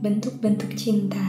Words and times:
bentuk-bentuk 0.00 0.72
cinta. 0.80 1.20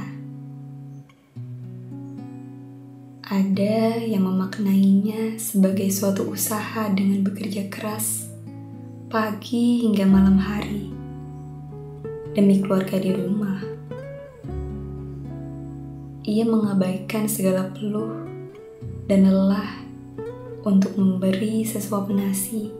Ada 3.27 3.99
yang 3.99 4.23
memaknainya 4.31 5.35
sebagai 5.35 5.91
suatu 5.91 6.31
usaha 6.31 6.87
dengan 6.87 7.19
bekerja 7.19 7.67
keras 7.67 8.31
pagi 9.11 9.83
hingga 9.83 10.07
malam 10.07 10.39
hari 10.39 10.87
demi 12.31 12.63
keluarga 12.63 12.95
di 12.95 13.11
rumah. 13.11 13.59
Ia 16.23 16.47
mengabaikan 16.47 17.27
segala 17.27 17.75
peluh 17.75 18.23
dan 19.11 19.27
lelah 19.27 19.83
untuk 20.63 20.95
memberi 20.95 21.67
sesuap 21.67 22.07
nasi, 22.07 22.71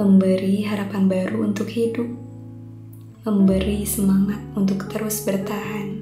memberi 0.00 0.64
harapan 0.64 1.04
baru 1.04 1.52
untuk 1.52 1.68
hidup 1.68 2.23
memberi 3.24 3.88
semangat 3.88 4.36
untuk 4.52 4.84
terus 4.92 5.24
bertahan. 5.24 5.96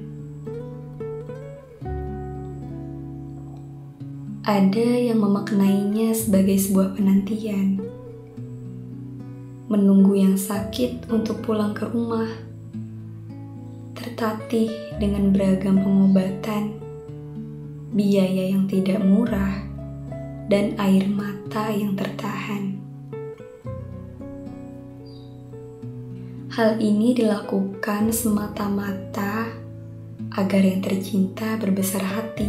Ada 4.43 5.07
yang 5.07 5.23
memaknainya 5.23 6.11
sebagai 6.19 6.59
sebuah 6.59 6.99
penantian, 6.99 7.79
menunggu 9.71 10.19
yang 10.19 10.35
sakit 10.35 11.07
untuk 11.07 11.39
pulang 11.47 11.71
ke 11.71 11.87
rumah, 11.87 12.27
tertatih 13.95 14.67
dengan 14.99 15.31
beragam 15.31 15.79
pengobatan, 15.79 16.75
biaya 17.95 18.51
yang 18.51 18.67
tidak 18.67 18.99
murah, 18.99 19.63
dan 20.51 20.75
air 20.75 21.07
mata 21.07 21.71
yang 21.71 21.95
tertahan. 21.95 22.82
Hal 26.53 26.77
ini 26.77 27.17
dilakukan 27.17 28.13
semata-mata 28.13 29.49
agar 30.37 30.61
yang 30.61 30.85
tercinta 30.85 31.57
berbesar 31.57 32.05
hati 32.05 32.45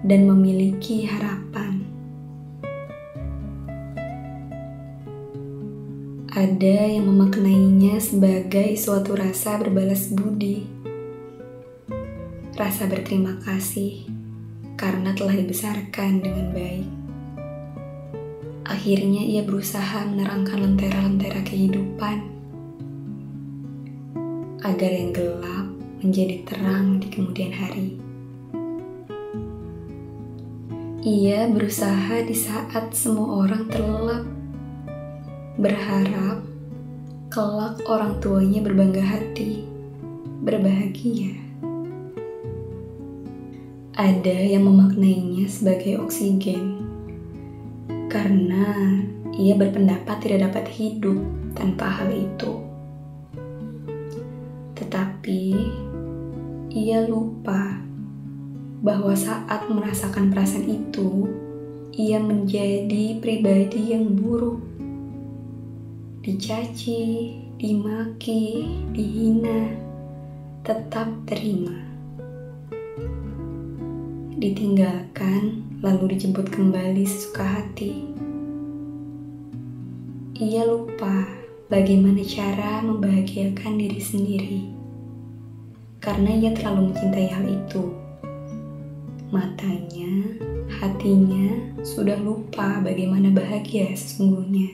dan 0.00 0.24
memiliki 0.24 1.04
harapan. 1.04 1.84
Ada 6.32 6.96
yang 6.96 7.04
memaknainya 7.12 8.00
sebagai 8.00 8.72
suatu 8.80 9.12
rasa 9.12 9.60
berbalas 9.60 10.08
budi, 10.16 10.64
rasa 12.56 12.88
berterima 12.88 13.36
kasih 13.44 14.08
karena 14.80 15.12
telah 15.12 15.36
dibesarkan 15.36 16.24
dengan 16.24 16.48
baik. 16.48 16.88
Akhirnya 18.64 19.20
ia 19.20 19.44
berusaha 19.44 20.08
menerangkan 20.08 20.64
lentera-lentera 20.64 21.44
kehidupan 21.44 22.35
agar 24.66 24.90
yang 24.90 25.14
gelap 25.14 25.66
menjadi 26.02 26.42
terang 26.42 26.98
di 26.98 27.06
kemudian 27.06 27.54
hari. 27.54 28.02
Ia 31.06 31.46
berusaha 31.46 32.26
di 32.26 32.34
saat 32.34 32.90
semua 32.90 33.46
orang 33.46 33.70
terlelap, 33.70 34.26
berharap 35.54 36.42
kelak 37.30 37.78
orang 37.86 38.18
tuanya 38.18 38.58
berbangga 38.58 39.06
hati, 39.06 39.62
berbahagia. 40.42 41.38
Ada 43.94 44.50
yang 44.50 44.66
memaknainya 44.66 45.46
sebagai 45.46 46.02
oksigen, 46.02 46.82
karena 48.10 48.98
ia 49.30 49.54
berpendapat 49.54 50.26
tidak 50.26 50.50
dapat 50.50 50.66
hidup 50.74 51.22
tanpa 51.54 51.86
hal 51.86 52.10
itu. 52.10 52.65
Ia 56.86 57.02
lupa 57.02 57.82
bahwa 58.78 59.10
saat 59.18 59.66
merasakan 59.66 60.30
perasaan 60.30 60.70
itu, 60.70 61.26
ia 61.98 62.22
menjadi 62.22 63.18
pribadi 63.18 63.90
yang 63.90 64.14
buruk. 64.14 64.62
Dicaci, 66.22 67.34
dimaki, 67.58 68.70
dihina, 68.94 69.74
tetap 70.62 71.10
terima. 71.26 71.74
Ditinggalkan, 74.38 75.66
lalu 75.82 76.14
dijemput 76.14 76.54
kembali 76.54 77.02
sesuka 77.02 77.42
hati. 77.42 78.14
Ia 80.38 80.62
lupa 80.70 81.26
bagaimana 81.66 82.22
cara 82.22 82.78
membahagiakan 82.86 83.74
diri 83.74 83.98
sendiri. 83.98 84.75
Karena 86.06 86.30
ia 86.38 86.54
terlalu 86.54 86.94
mencintai 86.94 87.26
hal 87.34 87.42
itu. 87.50 87.82
Matanya, 89.34 90.38
hatinya 90.78 91.74
sudah 91.82 92.14
lupa 92.22 92.78
bagaimana 92.78 93.34
bahagia 93.34 93.90
sesungguhnya. 93.90 94.70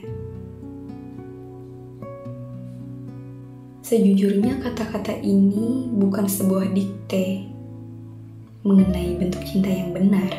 Sejujurnya 3.81 4.61
kata-kata 4.61 5.17
ini 5.25 5.89
bukan 5.89 6.29
sebuah 6.29 6.69
dikte 6.69 7.49
mengenai 8.61 9.17
bentuk 9.17 9.41
cinta 9.41 9.73
yang 9.73 9.89
benar 9.89 10.29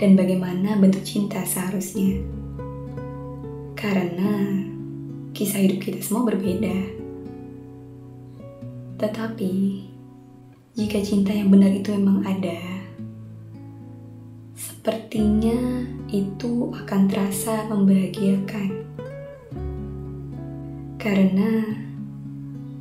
dan 0.00 0.16
bagaimana 0.16 0.80
bentuk 0.80 1.04
cinta 1.04 1.44
seharusnya. 1.44 2.24
Karena 3.76 4.64
kisah 5.36 5.60
hidup 5.68 5.84
kita 5.84 6.00
semua 6.00 6.32
berbeda. 6.32 6.76
Tetapi, 9.04 9.52
jika 10.74 10.98
cinta 11.06 11.30
yang 11.30 11.54
benar 11.54 11.70
itu 11.70 11.94
memang 11.94 12.26
ada, 12.26 12.58
sepertinya 14.58 15.86
itu 16.10 16.74
akan 16.74 17.06
terasa 17.06 17.70
membahagiakan. 17.70 18.82
Karena 20.98 21.62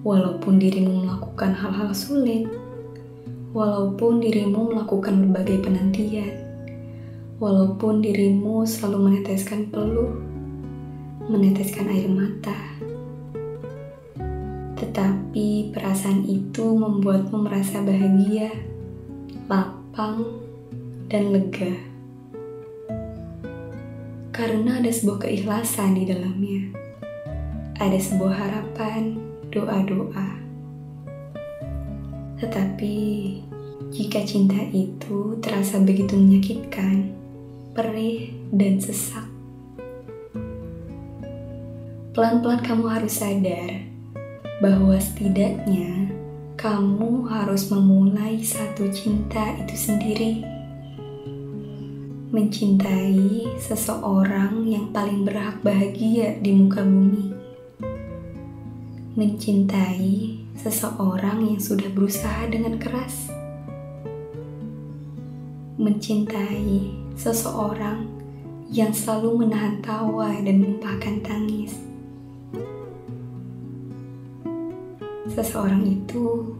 walaupun 0.02 0.58
dirimu 0.58 1.06
melakukan 1.06 1.54
hal-hal 1.54 1.94
sulit, 1.94 2.50
walaupun 3.54 4.26
dirimu 4.26 4.74
melakukan 4.74 5.30
berbagai 5.30 5.62
penantian, 5.62 6.34
walaupun 7.38 8.02
dirimu 8.02 8.66
selalu 8.66 9.14
meneteskan 9.14 9.70
peluh 9.70 10.18
meneteskan 11.30 11.94
air 11.94 12.10
mata. 12.10 12.73
Tetapi 14.94 15.74
perasaan 15.74 16.22
itu 16.30 16.78
membuatmu 16.78 17.50
merasa 17.50 17.82
bahagia, 17.82 18.54
lapang, 19.50 20.22
dan 21.10 21.34
lega. 21.34 21.74
Karena 24.30 24.78
ada 24.78 24.94
sebuah 24.94 25.26
keikhlasan 25.26 25.98
di 25.98 26.06
dalamnya. 26.06 26.78
Ada 27.82 27.98
sebuah 27.98 28.38
harapan, 28.38 29.18
doa-doa. 29.50 30.30
Tetapi 32.38 32.96
jika 33.90 34.22
cinta 34.30 34.62
itu 34.70 35.42
terasa 35.42 35.82
begitu 35.82 36.14
menyakitkan, 36.14 37.10
perih, 37.74 38.30
dan 38.54 38.78
sesak, 38.78 39.26
pelan-pelan 42.14 42.62
kamu 42.62 42.86
harus 42.94 43.18
sadar 43.18 43.93
bahwa 44.64 44.96
setidaknya 44.96 46.08
kamu 46.56 47.28
harus 47.28 47.68
memulai 47.68 48.40
satu 48.40 48.88
cinta 48.96 49.60
itu 49.60 49.76
sendiri. 49.76 50.40
Mencintai 52.32 53.44
seseorang 53.60 54.64
yang 54.64 54.88
paling 54.96 55.28
berhak 55.28 55.60
bahagia 55.60 56.40
di 56.40 56.56
muka 56.56 56.80
bumi. 56.80 57.36
Mencintai 59.20 60.40
seseorang 60.56 61.44
yang 61.44 61.60
sudah 61.60 61.92
berusaha 61.92 62.48
dengan 62.48 62.80
keras. 62.80 63.28
Mencintai 65.76 66.88
seseorang 67.20 68.08
yang 68.72 68.96
selalu 68.96 69.44
menahan 69.44 69.84
tawa 69.84 70.32
dan 70.40 70.64
menumpahkan 70.64 71.20
tangis 71.20 71.84
seseorang 75.34 75.82
itu 75.90 76.54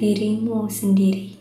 dirimu 0.00 0.66
sendiri. 0.72 1.36